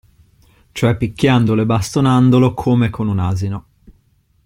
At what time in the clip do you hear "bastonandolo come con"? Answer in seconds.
1.67-3.07